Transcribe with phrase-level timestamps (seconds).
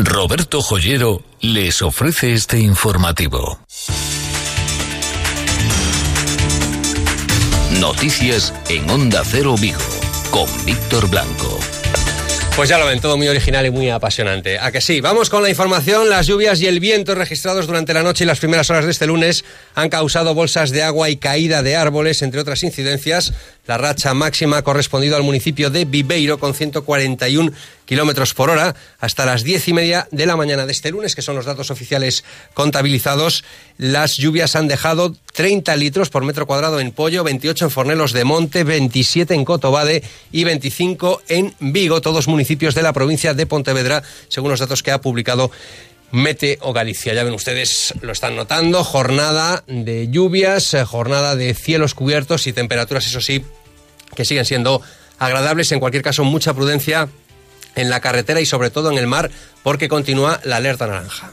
[0.00, 3.58] Roberto Joyero les ofrece este informativo.
[7.80, 9.80] Noticias en Onda Cero Vigo
[10.30, 11.58] con Víctor Blanco.
[12.58, 14.58] Pues ya lo ven, todo muy original y muy apasionante.
[14.58, 16.08] A que sí, vamos con la información.
[16.08, 19.06] Las lluvias y el viento registrados durante la noche y las primeras horas de este
[19.06, 19.44] lunes
[19.76, 23.32] han causado bolsas de agua y caída de árboles, entre otras incidencias.
[23.68, 27.52] La racha máxima ha correspondido al municipio de Viveiro con 141
[27.84, 31.20] kilómetros por hora hasta las diez y media de la mañana de este lunes, que
[31.20, 32.24] son los datos oficiales
[32.54, 33.44] contabilizados.
[33.76, 38.24] Las lluvias han dejado 30 litros por metro cuadrado en Pollo, 28 en Fornelos de
[38.24, 44.02] Monte, 27 en Cotobade y 25 en Vigo, todos municipios de la provincia de Pontevedra,
[44.28, 45.50] según los datos que ha publicado
[46.10, 47.12] Mete o Galicia.
[47.12, 52.54] Ya ven ustedes, lo están notando, jornada de lluvias, eh, jornada de cielos cubiertos y
[52.54, 53.44] temperaturas, eso sí,
[54.14, 54.82] que siguen siendo
[55.18, 55.72] agradables.
[55.72, 57.08] En cualquier caso, mucha prudencia
[57.74, 59.30] en la carretera y sobre todo en el mar
[59.62, 61.32] porque continúa la alerta naranja.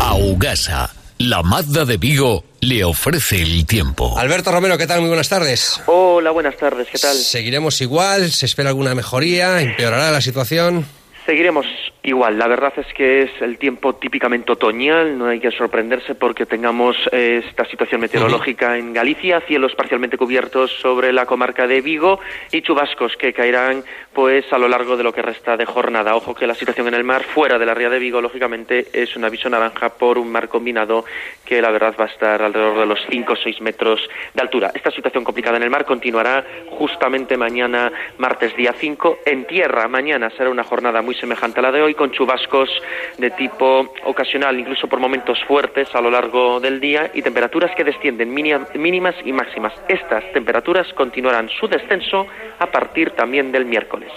[0.00, 4.18] Augasa, la Mazda de Vigo, le ofrece el tiempo.
[4.18, 5.00] Alberto Romero, ¿qué tal?
[5.00, 5.80] Muy buenas tardes.
[5.86, 7.16] Hola, buenas tardes, ¿qué tal?
[7.16, 8.30] ¿Seguiremos igual?
[8.30, 9.60] ¿Se espera alguna mejoría?
[9.60, 10.86] ¿Empeorará la situación?
[11.26, 11.66] Seguiremos
[12.08, 12.38] igual.
[12.38, 15.16] La verdad es que es el tiempo típicamente otoñal.
[15.18, 20.70] No hay que sorprenderse porque tengamos eh, esta situación meteorológica en Galicia, cielos parcialmente cubiertos
[20.80, 22.20] sobre la comarca de Vigo
[22.52, 26.16] y chubascos que caerán pues a lo largo de lo que resta de jornada.
[26.16, 29.14] Ojo que la situación en el mar fuera de la ría de Vigo, lógicamente, es
[29.14, 31.04] un aviso naranja por un mar combinado
[31.44, 34.00] que la verdad va a estar alrededor de los 5 o 6 metros
[34.34, 34.72] de altura.
[34.74, 39.20] Esta situación complicada en el mar continuará justamente mañana, martes día 5.
[39.24, 42.70] En tierra, mañana será una jornada muy semejante a la de hoy, con chubascos
[43.18, 47.84] de tipo ocasional, incluso por momentos fuertes a lo largo del día y temperaturas que
[47.84, 49.74] descienden mínimas y máximas.
[49.88, 52.26] Estas temperaturas continuarán su descenso
[52.58, 54.10] a partir también del miércoles.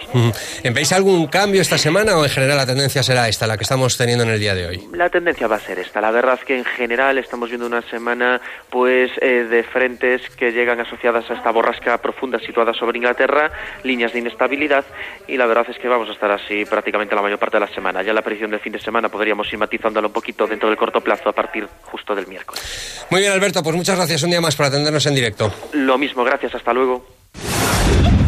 [0.63, 3.97] ¿Veis algún cambio esta semana o en general la tendencia será esta, la que estamos
[3.97, 4.87] teniendo en el día de hoy?
[4.93, 5.99] La tendencia va a ser esta.
[5.99, 10.51] La verdad es que en general estamos viendo una semana pues eh, de frentes que
[10.51, 13.51] llegan asociadas a esta borrasca profunda situada sobre Inglaterra,
[13.83, 14.85] líneas de inestabilidad
[15.27, 17.70] y la verdad es que vamos a estar así prácticamente la mayor parte de la
[17.71, 18.03] semana.
[18.03, 21.01] Ya la aparición del fin de semana podríamos ir matizándolo un poquito dentro del corto
[21.01, 23.05] plazo a partir justo del miércoles.
[23.09, 25.53] Muy bien, Alberto, pues muchas gracias un día más por atendernos en directo.
[25.73, 27.05] Lo mismo, gracias, hasta luego.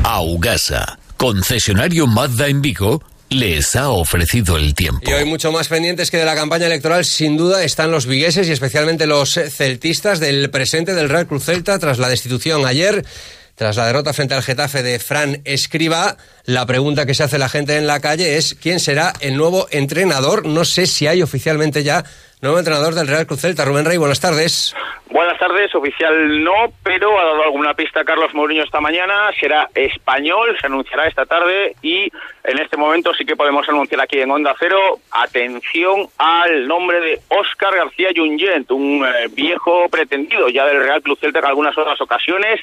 [0.03, 5.09] Augasa, concesionario Mazda en Vigo, les ha ofrecido el tiempo.
[5.09, 8.47] Y hoy mucho más pendientes que de la campaña electoral, sin duda, están los vigueses
[8.47, 13.03] y especialmente los celtistas del presente del Real Cruz Celta tras la destitución ayer
[13.55, 17.49] tras la derrota frente al Getafe de Fran Escriba, la pregunta que se hace la
[17.49, 20.45] gente en la calle es quién será el nuevo entrenador.
[20.45, 22.03] No sé si hay oficialmente ya
[22.41, 23.63] nuevo entrenador del Real Cruz Celta.
[23.63, 24.75] Rubén Rey, buenas tardes.
[25.09, 30.57] Buenas tardes, oficial no, pero ha dado alguna pista Carlos Mourinho esta mañana, será español,
[30.59, 32.11] se anunciará esta tarde y
[32.43, 34.79] en este momento sí que podemos anunciar aquí en Onda Cero,
[35.11, 41.19] atención al nombre de Óscar García Junyent, un eh, viejo pretendido ya del Real Club
[41.19, 42.59] Celta en algunas otras ocasiones,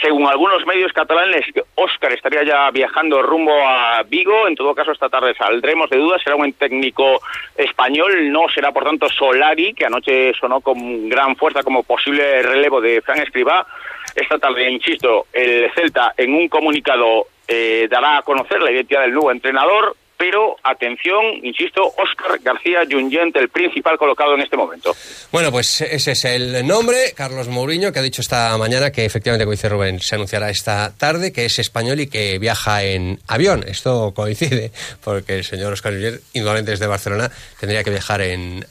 [0.00, 1.44] según algunos medios catalanes,
[1.74, 4.46] Óscar estaría ya viajando rumbo a Vigo.
[4.46, 6.22] En todo caso, esta tarde saldremos de dudas.
[6.22, 7.20] Será un técnico
[7.56, 8.30] español.
[8.30, 13.00] No será, por tanto, Solari, que anoche sonó con gran fuerza como posible relevo de
[13.02, 13.66] Fran Escribá.
[14.14, 19.12] Esta tarde, insisto, el Celta en un comunicado eh, dará a conocer la identidad del
[19.12, 24.94] nuevo entrenador pero atención, insisto, Óscar García Junyent, el principal colocado en este momento.
[25.30, 29.44] Bueno, pues ese es el nombre, Carlos Mourinho, que ha dicho esta mañana que efectivamente,
[29.44, 33.64] como dice Rubén, se anunciará esta tarde, que es español y que viaja en avión.
[33.66, 34.72] Esto coincide,
[35.04, 37.30] porque el señor Óscar Junyent, indudablemente desde Barcelona,
[37.60, 38.66] tendría que viajar en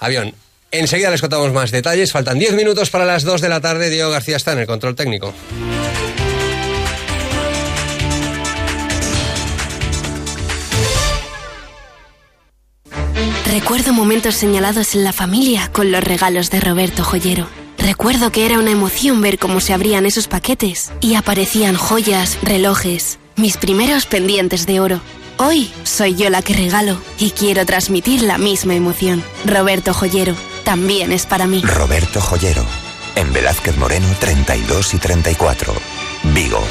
[0.00, 0.34] avión.
[0.70, 2.12] Enseguida les contamos más detalles.
[2.12, 3.88] Faltan 10 minutos para las 2 de la tarde.
[3.88, 5.32] Diego García está en el control técnico.
[13.60, 17.48] Recuerdo momentos señalados en la familia con los regalos de Roberto Joyero.
[17.76, 23.18] Recuerdo que era una emoción ver cómo se abrían esos paquetes y aparecían joyas, relojes,
[23.34, 25.00] mis primeros pendientes de oro.
[25.38, 29.24] Hoy soy yo la que regalo y quiero transmitir la misma emoción.
[29.44, 31.60] Roberto Joyero también es para mí.
[31.62, 32.64] Roberto Joyero,
[33.16, 35.74] en Velázquez Moreno 32 y 34,
[36.32, 36.62] Vigo.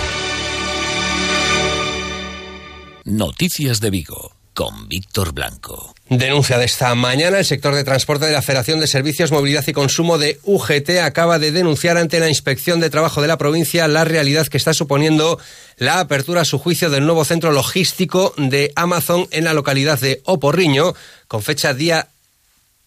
[3.04, 5.94] Noticias de Vigo con Víctor Blanco.
[6.10, 9.72] Denuncia de esta mañana, el sector de transporte de la Federación de Servicios, Movilidad y
[9.72, 14.04] Consumo de UGT acaba de denunciar ante la Inspección de Trabajo de la provincia la
[14.04, 15.38] realidad que está suponiendo
[15.78, 20.24] la apertura a su juicio del nuevo centro logístico de Amazon en la localidad de
[20.26, 20.96] Oporriño,
[21.28, 22.08] con fecha día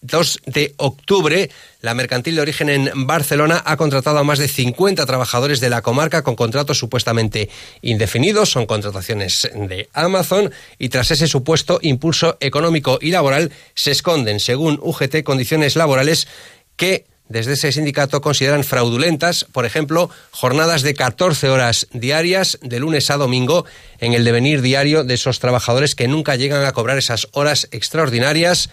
[0.01, 1.49] 2 de octubre,
[1.81, 5.81] la mercantil de origen en Barcelona ha contratado a más de 50 trabajadores de la
[5.81, 7.49] comarca con contratos supuestamente
[7.81, 8.49] indefinidos.
[8.49, 14.79] Son contrataciones de Amazon y tras ese supuesto impulso económico y laboral se esconden, según
[14.81, 16.27] UGT, condiciones laborales
[16.75, 23.09] que desde ese sindicato consideran fraudulentas, por ejemplo, jornadas de 14 horas diarias de lunes
[23.09, 23.65] a domingo
[23.99, 28.69] en el devenir diario de esos trabajadores que nunca llegan a cobrar esas horas extraordinarias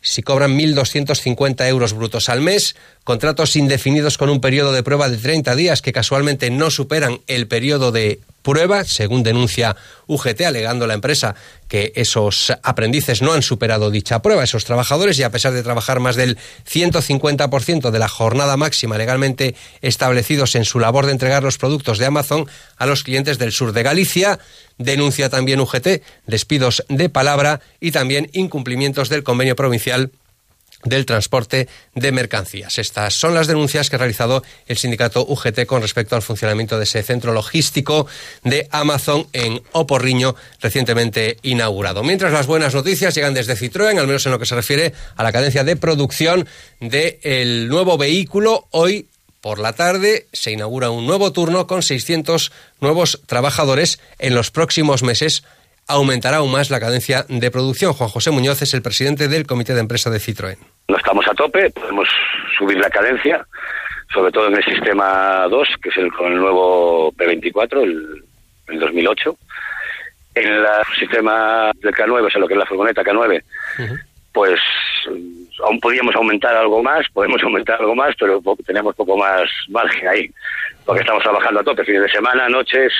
[0.00, 5.18] si cobran 1.250 euros brutos al mes, contratos indefinidos con un periodo de prueba de
[5.18, 9.76] 30 días que casualmente no superan el periodo de prueba, según denuncia
[10.06, 11.34] UGT, alegando la empresa
[11.68, 16.00] que esos aprendices no han superado dicha prueba, esos trabajadores, y a pesar de trabajar
[16.00, 16.36] más del
[16.68, 22.06] 150% de la jornada máxima legalmente establecidos en su labor de entregar los productos de
[22.06, 22.46] Amazon
[22.76, 24.38] a los clientes del sur de Galicia,
[24.78, 30.10] denuncia también UGT despidos de palabra y también incumplimientos del convenio provincial
[30.84, 32.78] del transporte de mercancías.
[32.78, 36.84] Estas son las denuncias que ha realizado el sindicato UGT con respecto al funcionamiento de
[36.84, 38.06] ese centro logístico
[38.44, 42.02] de Amazon en Oporriño, recientemente inaugurado.
[42.02, 45.22] Mientras las buenas noticias llegan desde Citroën, al menos en lo que se refiere a
[45.22, 46.46] la cadencia de producción
[46.80, 49.06] del nuevo vehículo, hoy
[49.40, 55.02] por la tarde se inaugura un nuevo turno con 600 nuevos trabajadores en los próximos
[55.02, 55.44] meses
[55.90, 57.92] aumentará aún más la cadencia de producción.
[57.92, 60.56] Juan José Muñoz es el presidente del Comité de Empresa de Citroën.
[60.88, 62.08] No estamos a tope, podemos
[62.56, 63.44] subir la cadencia,
[64.12, 68.24] sobre todo en el sistema 2, que es el con el nuevo P24, el,
[68.68, 69.36] el 2008.
[70.36, 70.64] En el
[70.98, 73.42] sistema del K9, o sea, lo que es la furgoneta K9,
[74.32, 74.60] pues
[75.64, 80.30] aún podríamos aumentar algo más, podemos aumentar algo más, pero tenemos poco más margen ahí,
[80.86, 82.92] porque estamos trabajando a tope, fines de semana, noches,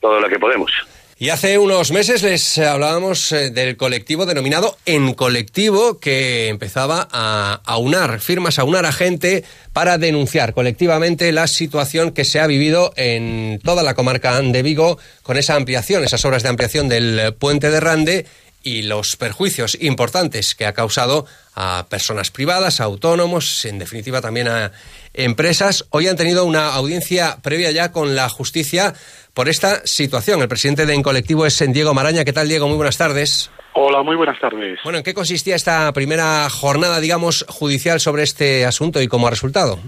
[0.00, 0.70] todo lo que podemos.
[1.18, 7.62] Y hace unos meses les hablábamos eh, del colectivo denominado En Colectivo, que empezaba a
[7.64, 9.42] aunar firmas, a unar a gente
[9.72, 14.98] para denunciar colectivamente la situación que se ha vivido en toda la comarca de Vigo
[15.22, 18.26] con esa ampliación, esas obras de ampliación del puente de Rande
[18.66, 21.24] y los perjuicios importantes que ha causado
[21.54, 24.72] a personas privadas, a autónomos, en definitiva también a
[25.14, 25.86] empresas.
[25.90, 28.92] Hoy han tenido una audiencia previa ya con la justicia
[29.34, 30.42] por esta situación.
[30.42, 32.24] El presidente de En Colectivo es Diego Maraña.
[32.24, 32.66] ¿Qué tal, Diego?
[32.66, 33.52] Muy buenas tardes.
[33.74, 34.80] Hola, muy buenas tardes.
[34.82, 39.30] Bueno, ¿en qué consistía esta primera jornada, digamos, judicial sobre este asunto y cómo ha
[39.30, 39.78] resultado?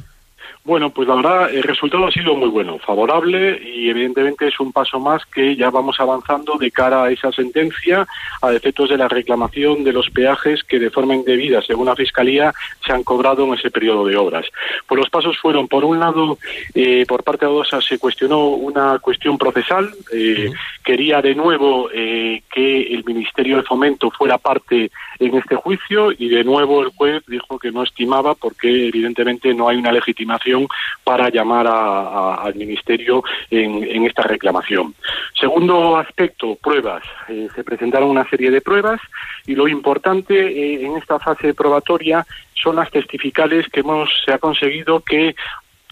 [0.68, 4.70] Bueno, pues la verdad, el resultado ha sido muy bueno, favorable y evidentemente es un
[4.70, 8.06] paso más que ya vamos avanzando de cara a esa sentencia
[8.42, 12.52] a efectos de la reclamación de los peajes que de forma indebida, según la Fiscalía,
[12.84, 14.44] se han cobrado en ese periodo de obras.
[14.86, 16.36] Pues los pasos fueron, por un lado,
[16.74, 20.50] eh, por parte de OSA se cuestionó una cuestión procesal, eh,
[20.84, 26.28] quería de nuevo eh, que el Ministerio de Fomento fuera parte en este juicio y
[26.28, 30.66] de nuevo el juez dijo que no estimaba porque evidentemente no hay una legitimación
[31.04, 34.94] para llamar al Ministerio en, esta reclamación.
[35.38, 37.02] Segundo aspecto, pruebas.
[37.28, 39.00] Eh, se presentaron una serie de pruebas
[39.46, 44.38] y lo importante eh, en esta fase probatoria son las testificales que hemos, se ha
[44.38, 45.34] conseguido que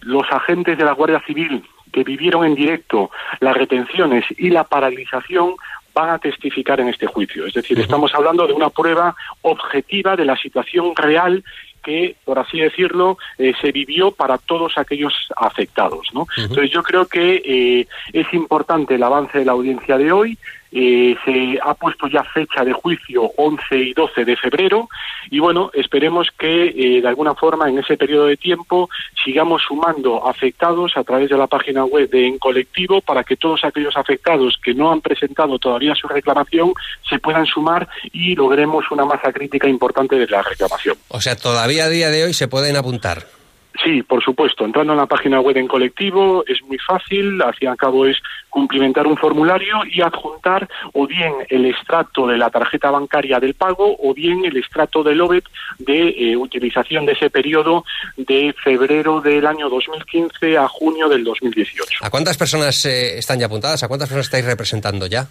[0.02, 1.62] los agentes de la Guardia Civil
[1.92, 5.54] que vivieron en directo las retenciones y la paralización
[5.96, 7.46] van a testificar en este juicio.
[7.46, 11.42] Es decir, estamos hablando de una prueba objetiva de la situación real
[11.82, 16.08] que, por así decirlo, eh, se vivió para todos aquellos afectados.
[16.12, 16.26] ¿no?
[16.36, 20.36] Entonces yo creo que eh, es importante el avance de la audiencia de hoy.
[20.78, 24.90] Eh, se ha puesto ya fecha de juicio 11 y 12 de febrero
[25.30, 28.90] y bueno, esperemos que eh, de alguna forma en ese periodo de tiempo
[29.24, 33.64] sigamos sumando afectados a través de la página web de En Colectivo para que todos
[33.64, 36.74] aquellos afectados que no han presentado todavía su reclamación
[37.08, 40.98] se puedan sumar y logremos una masa crítica importante de la reclamación.
[41.08, 43.35] O sea, todavía a día de hoy se pueden apuntar.
[43.82, 44.64] Sí, por supuesto.
[44.64, 47.40] Entrando en la página web en colectivo es muy fácil.
[47.42, 48.16] Al fin y al cabo es
[48.48, 53.96] cumplimentar un formulario y adjuntar o bien el extracto de la tarjeta bancaria del pago
[53.98, 55.44] o bien el extracto del OBET
[55.78, 57.84] de eh, utilización de ese periodo
[58.16, 61.98] de febrero del año 2015 a junio del 2018.
[62.02, 63.82] ¿A cuántas personas eh, están ya apuntadas?
[63.82, 65.26] ¿A cuántas personas estáis representando ya?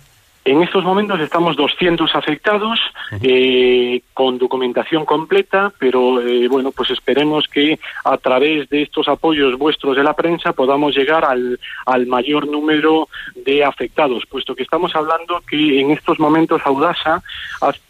[0.45, 2.79] En estos momentos estamos 200 afectados
[3.23, 9.57] eh, con documentación completa, pero eh, bueno, pues esperemos que a través de estos apoyos
[9.57, 14.95] vuestros de la prensa podamos llegar al, al mayor número de afectados, puesto que estamos
[14.95, 17.23] hablando que en estos momentos Audasa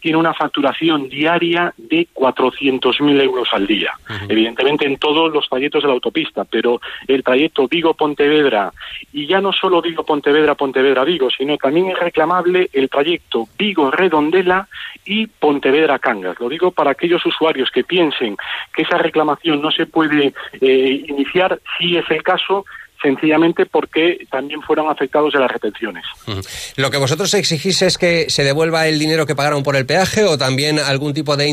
[0.00, 3.92] tiene una facturación diaria de 400.000 euros al día.
[4.30, 8.72] Evidentemente en todos los trayectos de la autopista, pero el trayecto Vigo-Pontevedra,
[9.12, 14.68] y ya no solo Vigo-Pontevedra-Pontevedra-Vigo, sino también es reclamable el trayecto Vigo-Redondela
[15.04, 16.38] y Pontevedra-Cangas.
[16.40, 18.36] Lo digo para aquellos usuarios que piensen
[18.74, 22.64] que esa reclamación no se puede eh, iniciar, si es el caso,
[23.02, 26.04] sencillamente porque también fueron afectados de las retenciones.
[26.76, 30.24] Lo que vosotros exigís es que se devuelva el dinero que pagaron por el peaje
[30.24, 31.48] o también algún tipo de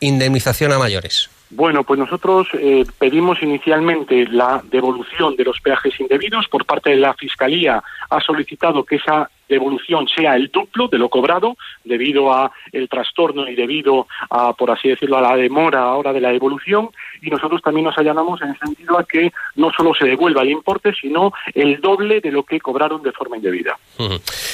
[0.00, 1.30] indemnización a mayores.
[1.50, 6.48] Bueno, pues nosotros eh, pedimos inicialmente la devolución de los peajes indebidos.
[6.48, 11.08] Por parte de la Fiscalía ha solicitado que esa devolución sea el duplo de lo
[11.08, 16.12] cobrado debido a el trastorno y debido a, por así decirlo, a la demora ahora
[16.12, 16.90] de la devolución.
[17.22, 20.50] Y nosotros también nos allanamos en el sentido a que no solo se devuelva el
[20.50, 23.78] importe, sino el doble de lo que cobraron de forma indebida.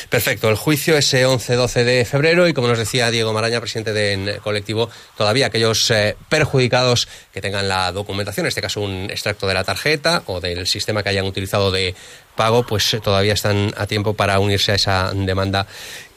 [0.08, 0.48] Perfecto.
[0.48, 4.88] El juicio es 11-12 de febrero y, como nos decía Diego Maraña, presidente del colectivo,
[5.16, 9.64] todavía aquellos eh, perjudicados que tengan la documentación, en este caso un extracto de la
[9.64, 11.94] tarjeta o del sistema que hayan utilizado de
[12.36, 15.66] pago, pues eh, todavía están a tiempo para unirse a esa demanda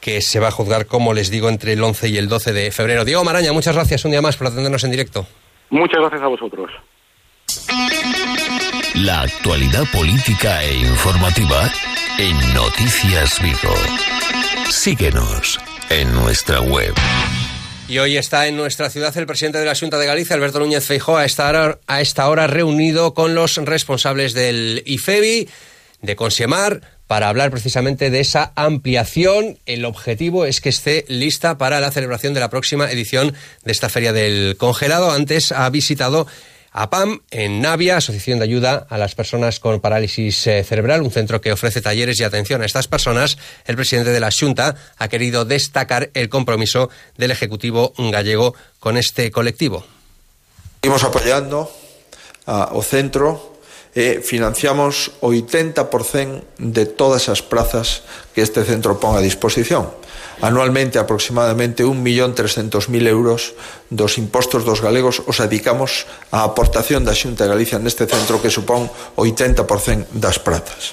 [0.00, 2.70] que se va a juzgar, como les digo, entre el 11 y el 12 de
[2.70, 3.04] febrero.
[3.04, 5.26] Diego Maraña, muchas gracias un día más por atendernos en directo.
[5.70, 6.70] Muchas gracias a vosotros.
[8.94, 11.70] La actualidad política e informativa
[12.18, 13.74] en Noticias Vigo.
[14.70, 16.94] Síguenos en nuestra web.
[17.88, 20.84] Y hoy está en nuestra ciudad el presidente de la Junta de Galicia, Alberto Núñez
[20.84, 25.48] Feijóo, a esta hora, a esta hora reunido con los responsables del IFEBI
[26.02, 29.58] de Consiemar para hablar precisamente de esa ampliación.
[29.66, 33.34] El objetivo es que esté lista para la celebración de la próxima edición
[33.64, 35.10] de esta Feria del Congelado.
[35.10, 36.26] Antes ha visitado
[36.72, 41.10] a PAM en Navia, Asociación de Ayuda a las Personas con Parálisis eh, Cerebral, un
[41.10, 43.38] centro que ofrece talleres y atención a estas personas.
[43.64, 49.30] El presidente de la Junta ha querido destacar el compromiso del Ejecutivo gallego con este
[49.30, 49.86] colectivo.
[50.82, 51.72] Seguimos apoyando
[52.46, 53.55] ao centro
[53.96, 58.04] e financiamos 80% de todas as prazas
[58.36, 59.88] que este centro pon a disposición.
[60.44, 63.56] Anualmente, aproximadamente 1.300.000 euros
[63.88, 68.52] dos impostos dos galegos os dedicamos á aportación da Xunta de Galicia neste centro que
[68.52, 70.92] supón 80% das prazas.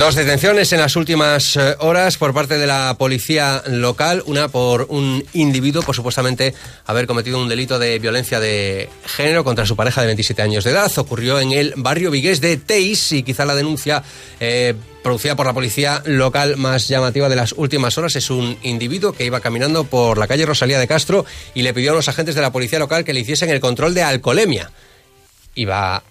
[0.00, 4.86] Dos detenciones en las últimas eh, horas por parte de la policía local, una por
[4.88, 6.54] un individuo por supuestamente
[6.86, 10.70] haber cometido un delito de violencia de género contra su pareja de 27 años de
[10.70, 10.90] edad.
[10.96, 14.02] Ocurrió en el barrio vigués de Teis y quizá la denuncia
[14.40, 19.12] eh, producida por la policía local más llamativa de las últimas horas es un individuo
[19.12, 22.34] que iba caminando por la calle Rosalía de Castro y le pidió a los agentes
[22.34, 24.70] de la policía local que le hiciesen el control de alcoholemia.
[25.54, 26.02] Iba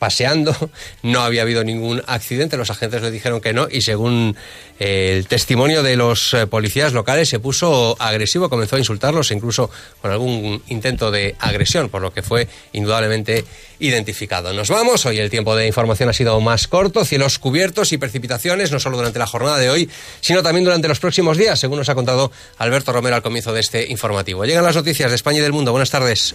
[0.00, 0.56] paseando,
[1.02, 4.34] no había habido ningún accidente, los agentes le dijeron que no y según
[4.80, 9.70] eh, el testimonio de los eh, policías locales se puso agresivo, comenzó a insultarlos incluso
[10.00, 13.44] con algún intento de agresión, por lo que fue indudablemente
[13.78, 14.54] identificado.
[14.54, 18.72] Nos vamos, hoy el tiempo de información ha sido más corto, cielos cubiertos y precipitaciones,
[18.72, 19.90] no solo durante la jornada de hoy,
[20.22, 23.60] sino también durante los próximos días, según nos ha contado Alberto Romero al comienzo de
[23.60, 24.46] este informativo.
[24.46, 25.72] Llegan las noticias de España y del mundo.
[25.72, 26.34] Buenas tardes.